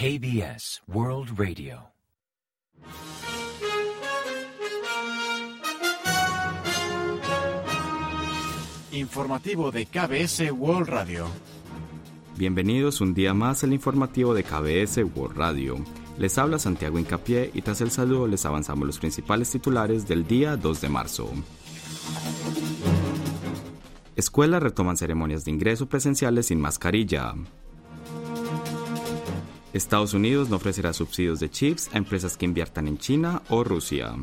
[0.00, 1.92] KBS World Radio.
[8.92, 11.26] Informativo de KBS World Radio.
[12.36, 15.84] Bienvenidos un día más al informativo de KBS World Radio.
[16.16, 20.56] Les habla Santiago Incapié y tras el saludo les avanzamos los principales titulares del día
[20.56, 21.28] 2 de marzo.
[24.14, 27.34] Escuelas retoman ceremonias de ingreso presenciales sin mascarilla.
[29.78, 34.14] Estados Unidos no ofrecerá subsidios de chips a empresas que inviertan en China o Rusia.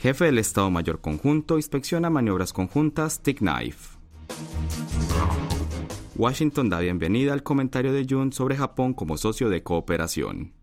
[0.00, 3.98] Jefe del Estado Mayor Conjunto inspecciona maniobras conjuntas TIC Knife.
[6.14, 10.54] Washington da bienvenida al comentario de Jun sobre Japón como socio de cooperación.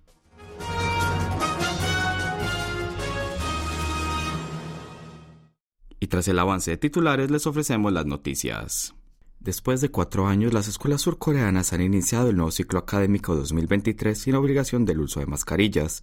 [6.00, 8.96] Y tras el avance de titulares les ofrecemos las noticias.
[9.44, 14.36] Después de cuatro años, las escuelas surcoreanas han iniciado el nuevo ciclo académico 2023 sin
[14.36, 16.00] obligación del uso de mascarillas.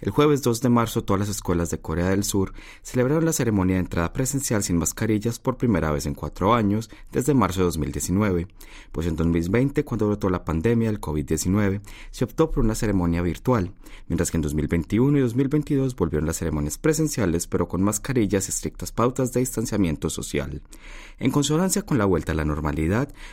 [0.00, 3.74] El jueves 2 de marzo, todas las escuelas de Corea del Sur celebraron la ceremonia
[3.74, 8.46] de entrada presencial sin mascarillas por primera vez en cuatro años, desde marzo de 2019.
[8.92, 11.80] Pues en 2020, cuando brotó la pandemia del COVID-19,
[12.12, 13.72] se optó por una ceremonia virtual,
[14.06, 18.92] mientras que en 2021 y 2022 volvieron las ceremonias presenciales, pero con mascarillas y estrictas
[18.92, 20.62] pautas de distanciamiento social.
[21.18, 22.83] En consonancia con la vuelta a la normalidad,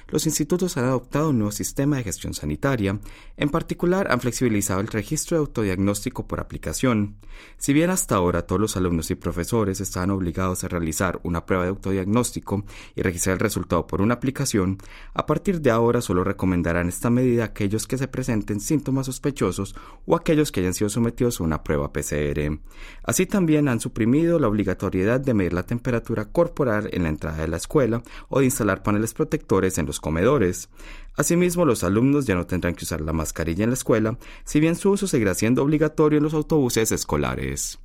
[0.08, 3.00] los institutos han adoptado un nuevo sistema de gestión sanitaria.
[3.38, 7.18] En particular, han flexibilizado el registro de autodiagnóstico por aplicación.
[7.58, 11.64] Si bien hasta ahora todos los alumnos y profesores estaban obligados a realizar una prueba
[11.64, 12.64] de autodiagnóstico
[12.96, 14.78] y registrar el resultado por una aplicación,
[15.14, 19.76] a partir de ahora solo recomendarán esta medida a aquellos que se presenten síntomas sospechosos
[20.06, 22.60] o aquellos que hayan sido sometidos a una prueba PCR.
[23.04, 27.48] Así también han suprimido la obligatoriedad de medir la temperatura corporal en la entrada de
[27.48, 30.70] la escuela o de instalar paneles protectores en los comedores.
[31.16, 34.75] Asimismo, los alumnos ya no tendrán que usar la mascarilla en la escuela, si bien
[34.75, 37.80] su uso seguirá siendo obligatorio en los autobuses escolares.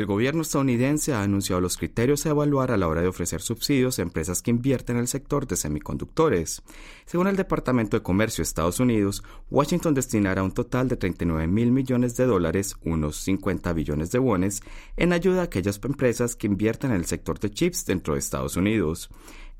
[0.00, 3.98] El gobierno estadounidense ha anunciado los criterios a evaluar a la hora de ofrecer subsidios
[3.98, 6.62] a empresas que invierten en el sector de semiconductores.
[7.04, 11.70] Según el Departamento de Comercio de Estados Unidos, Washington destinará un total de 39 mil
[11.70, 14.62] millones de dólares, unos 50 billones de wones,
[14.96, 18.56] en ayuda a aquellas empresas que invierten en el sector de chips dentro de Estados
[18.56, 19.10] Unidos.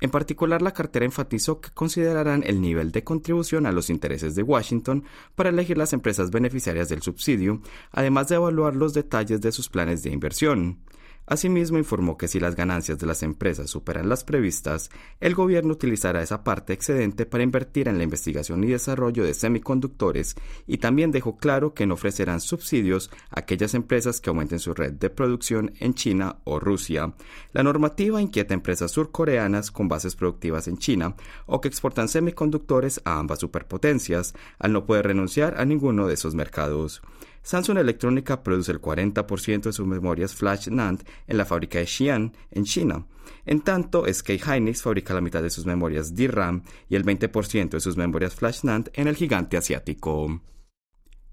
[0.01, 4.41] En particular, la cartera enfatizó que considerarán el nivel de contribución a los intereses de
[4.41, 5.03] Washington
[5.35, 10.01] para elegir las empresas beneficiarias del subsidio, además de evaluar los detalles de sus planes
[10.01, 10.79] de inversión.
[11.31, 14.89] Asimismo, informó que si las ganancias de las empresas superan las previstas,
[15.21, 20.35] el gobierno utilizará esa parte excedente para invertir en la investigación y desarrollo de semiconductores
[20.67, 24.91] y también dejó claro que no ofrecerán subsidios a aquellas empresas que aumenten su red
[24.91, 27.13] de producción en China o Rusia.
[27.53, 31.15] La normativa inquieta a empresas surcoreanas con bases productivas en China
[31.45, 36.35] o que exportan semiconductores a ambas superpotencias, al no poder renunciar a ninguno de esos
[36.35, 37.01] mercados.
[37.43, 42.33] Samsung Electrónica produce el 40% de sus memorias Flash NAND en la fábrica de Xi'an,
[42.51, 43.05] en China.
[43.45, 47.79] En tanto, SK Hynix fabrica la mitad de sus memorias DRAM y el 20% de
[47.79, 50.41] sus memorias Flash NAND en el gigante asiático.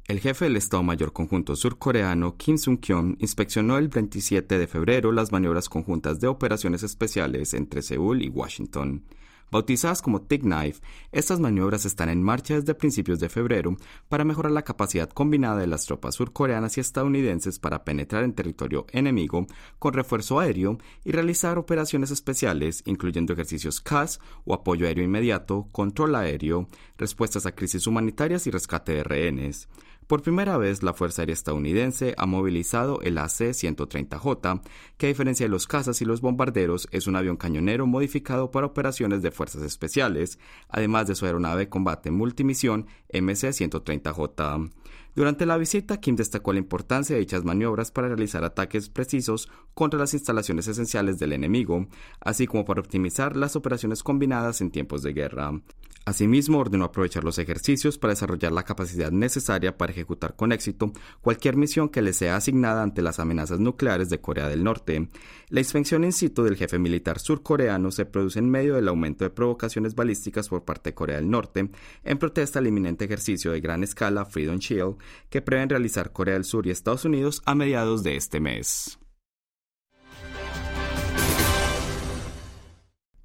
[0.07, 5.33] El jefe del Estado Mayor Conjunto surcoreano Kim Sung-kyun inspeccionó el 27 de febrero las
[5.33, 9.05] maniobras conjuntas de operaciones especiales entre Seúl y Washington.
[9.51, 13.77] Bautizadas como TIG Knife, estas maniobras están en marcha desde principios de febrero
[14.09, 18.87] para mejorar la capacidad combinada de las tropas surcoreanas y estadounidenses para penetrar en territorio
[18.93, 19.47] enemigo
[19.79, 26.15] con refuerzo aéreo y realizar operaciones especiales, incluyendo ejercicios CAS o apoyo aéreo inmediato, control
[26.17, 29.69] aéreo, respuestas a crisis humanitarias y rescate de rehenes.
[30.09, 34.63] Por primera vez, la Fuerza Aérea estadounidense ha movilizado el AC-130J,
[34.97, 38.67] que a diferencia de los cazas y los bombarderos, es un avión cañonero modificado para
[38.67, 40.39] operaciones de fuerzas especiales,
[40.71, 44.71] además de su aeronave de combate multimisión MC-130J.
[45.15, 50.01] Durante la visita, Kim destacó la importancia de dichas maniobras para realizar ataques precisos contra
[50.01, 51.87] las instalaciones esenciales del enemigo,
[52.21, 55.61] así como para optimizar las operaciones combinadas en tiempos de guerra.
[56.09, 60.91] Asimismo, ordenó aprovechar los ejercicios para desarrollar la capacidad necesaria para ejecutar con éxito
[61.21, 65.11] cualquier misión que le sea asignada ante las amenazas nucleares de Corea del Norte.
[65.51, 69.31] La inspección in situ del jefe militar surcoreano se produce en medio del aumento de
[69.31, 71.69] provocaciones balísticas por parte de Corea del Norte,
[72.03, 74.97] en protesta al inminente ejercicio de gran escala Freedom Shield
[75.29, 78.99] que prevén realizar Corea del Sur y Estados Unidos a mediados de este mes.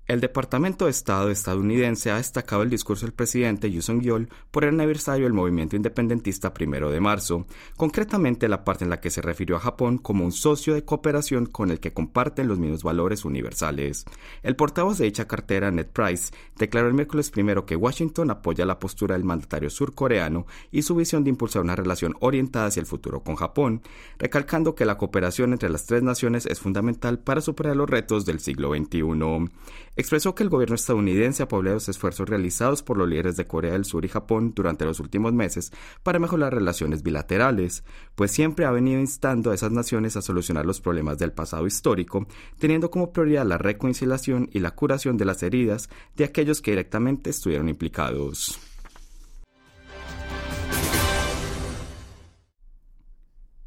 [0.06, 4.76] El Departamento de Estado estadounidense ha destacado el discurso del presidente Yoon Song-yeol por el
[4.76, 7.46] aniversario del movimiento independentista primero de marzo,
[7.78, 11.46] concretamente la parte en la que se refirió a Japón como un socio de cooperación
[11.46, 14.04] con el que comparten los mismos valores universales.
[14.42, 18.80] El portavoz de dicha cartera, Ned Price, declaró el miércoles primero que Washington apoya la
[18.80, 23.24] postura del mandatario surcoreano y su visión de impulsar una relación orientada hacia el futuro
[23.24, 23.82] con Japón,
[24.20, 28.42] recalcando que la cooperación entre las tres naciones es fundamental para superar los retos del
[28.42, 29.02] siglo XXI
[29.95, 33.86] expresó que el gobierno estadounidense apoya los esfuerzos realizados por los líderes de Corea del
[33.86, 35.72] Sur y Japón durante los últimos meses
[36.04, 37.84] para mejorar relaciones bilaterales,
[38.16, 42.28] pues siempre ha venido instando a esas naciones a solucionar los problemas del pasado histórico,
[42.60, 47.30] teniendo como prioridad la reconciliación y la curación de las heridas de aquellos que directamente
[47.30, 48.73] estuvieron implicados.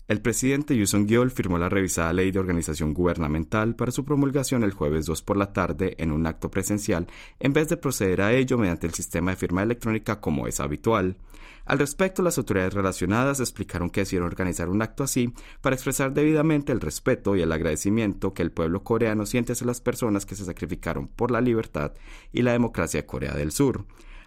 [0.08, 4.70] El presidente Yoon Song-yeol firmó la revisada ley de organización gubernamental para su promulgación el
[4.70, 7.08] jueves 2 por la tarde en un acto presencial,
[7.41, 11.17] en vez de proceder a ello mediante el sistema de firma electrónica como es habitual.
[11.64, 16.70] Al respecto, las autoridades relacionadas explicaron que decidieron organizar un acto así para expresar debidamente
[16.70, 20.44] el respeto y el agradecimiento que el pueblo coreano siente hacia las personas que se
[20.44, 21.94] sacrificaron por la libertad
[22.32, 23.85] y la democracia de Corea del Sur.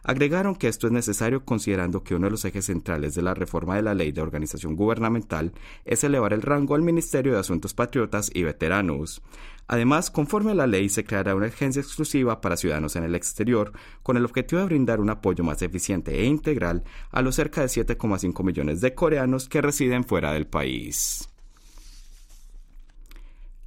[0.10, 3.76] Agregaron que esto es necesario considerando que uno de los ejes centrales de la reforma
[3.76, 5.54] de la ley de organización gubernamental
[5.86, 9.22] es elevar el rango al Ministerio de Asuntos Patriotas y Veteranos.
[9.68, 13.72] Además, conforme a la ley, se creará una agencia exclusiva para ciudadanos en el exterior,
[14.02, 17.68] con el objetivo de brindar un apoyo más eficiente e integral a los cerca de
[17.68, 21.30] 7,5 millones de coreanos que residen fuera del país.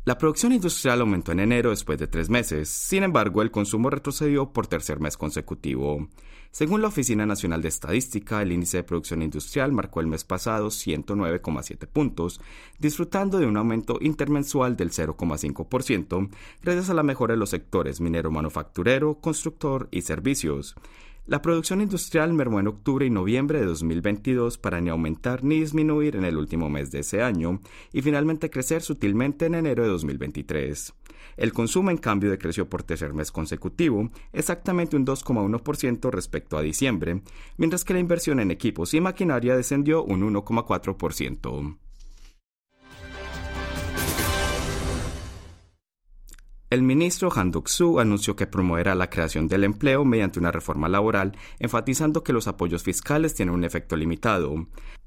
[0.04, 4.52] La producción industrial aumentó en enero después de tres meses, sin embargo el consumo retrocedió
[4.52, 6.08] por tercer mes consecutivo.
[6.50, 10.70] Según la Oficina Nacional de Estadística, el índice de producción industrial marcó el mes pasado
[10.70, 12.40] 109,7 puntos,
[12.80, 16.30] disfrutando de un aumento intermensual del 0,5%,
[16.62, 20.74] gracias a la mejora de los sectores minero manufacturero, constructor y servicios.
[21.24, 26.16] La producción industrial mermó en octubre y noviembre de 2022 para ni aumentar ni disminuir
[26.16, 27.60] en el último mes de ese año
[27.92, 30.92] y finalmente crecer sutilmente en enero de 2023.
[31.36, 37.22] El consumo en cambio decreció por tercer mes consecutivo, exactamente un 2,1% respecto a diciembre,
[37.56, 41.76] mientras que la inversión en equipos y maquinaria descendió un 1,4%.
[46.72, 51.36] El ministro Han Duk-soo anunció que promoverá la creación del empleo mediante una reforma laboral,
[51.58, 54.54] enfatizando que los apoyos fiscales tienen un efecto limitado.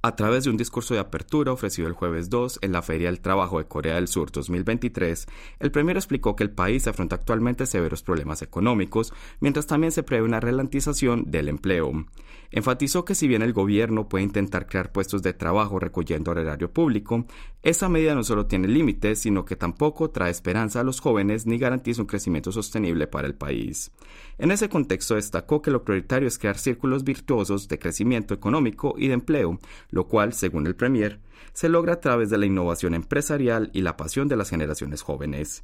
[0.06, 3.22] A través de un discurso de apertura ofrecido el jueves 2 en la Feria del
[3.22, 5.25] Trabajo de Corea del Sur 2023,
[5.60, 10.22] el premier explicó que el país afronta actualmente severos problemas económicos, mientras también se prevé
[10.22, 12.06] una ralentización del empleo.
[12.52, 17.25] Enfatizó que si bien el gobierno puede intentar crear puestos de trabajo recogiendo horario público,
[17.63, 21.58] esa medida no solo tiene límites, sino que tampoco trae esperanza a los jóvenes ni
[21.58, 23.92] garantiza un crecimiento sostenible para el país.
[24.38, 29.08] En ese contexto destacó que lo prioritario es crear círculos virtuosos de crecimiento económico y
[29.08, 29.60] de empleo,
[29.95, 31.21] lo cual, según el Premier,
[31.53, 35.63] se logra a través de la innovación empresarial y la pasión de las generaciones jóvenes.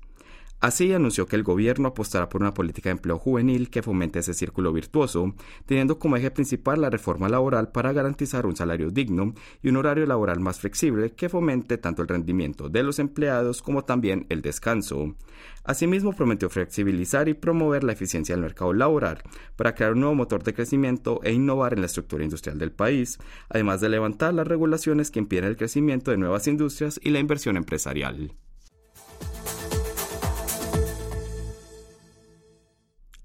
[0.62, 4.36] Así anunció que el gobierno apostará por una política de empleo juvenil que fomente ese
[4.36, 5.34] círculo virtuoso,
[5.66, 10.06] teniendo como eje principal la reforma laboral para garantizar un salario digno y un horario
[10.06, 15.16] laboral más flexible que fomente tanto el rendimiento de los empleados como también el descanso.
[15.64, 19.24] Asimismo, prometió flexibilizar y promover la eficiencia del mercado laboral
[19.56, 23.18] para crear un nuevo motor de crecimiento e innovar en la estructura industrial del país,
[23.50, 27.58] además de levantar las regulaciones que impiden el crecimiento de nuevas industrias y la inversión
[27.58, 28.36] empresarial.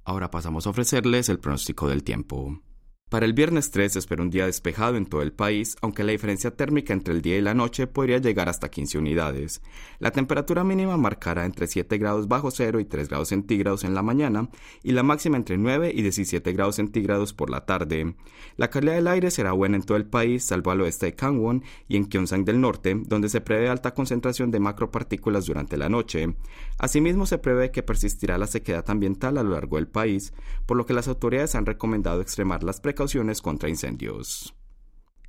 [0.07, 2.63] Ahora pasamos a ofrecerles el pronóstico del tiempo.
[3.09, 6.11] Para el viernes 3 se espera un día despejado en todo el país, aunque la
[6.11, 9.63] diferencia térmica entre el día y la noche podría llegar hasta 15 unidades.
[10.01, 14.03] La temperatura mínima marcará entre 7 grados bajo cero y 3 grados centígrados en la
[14.03, 14.49] mañana
[14.83, 18.17] y la máxima entre 9 y 17 grados centígrados por la tarde.
[18.57, 21.63] La calidad del aire será buena en todo el país, salvo al oeste de Gangwon
[21.87, 26.35] y en Gyeongsang del norte, donde se prevé alta concentración de macropartículas durante la noche.
[26.77, 30.35] Asimismo, se prevé que persistirá la sequedad ambiental a lo largo del país,
[30.67, 34.55] por lo que las autoridades han recomendado extremar las precauciones precauciones contra incendios.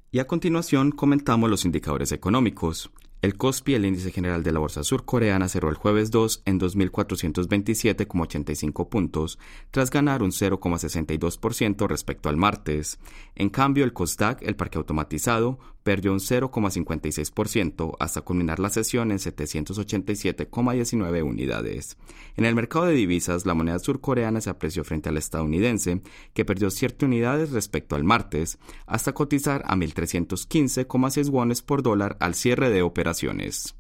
[0.09, 2.89] Y a continuación comentamos los indicadores económicos.
[3.21, 8.87] El COSPI, el índice general de la bolsa surcoreana, cerró el jueves 2 en 2.427,85
[8.87, 9.37] puntos,
[9.69, 12.99] tras ganar un 0,62% respecto al martes.
[13.35, 19.19] En cambio, el COSDAC, el parque automatizado, perdió un 0,56% hasta culminar la sesión en
[19.19, 21.95] 787,19 unidades.
[22.35, 26.01] En el mercado de divisas, la moneda surcoreana se apreció frente al estadounidense,
[26.33, 32.35] que perdió 7 unidades respecto al martes, hasta cotizar a 1.315,6 wones por dólar al
[32.35, 33.73] cierre de operaciones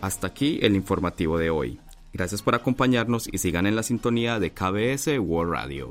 [0.00, 1.80] Hasta aquí el informativo de hoy.
[2.12, 5.90] Gracias por acompañarnos y sigan en la sintonía de KBS World Radio.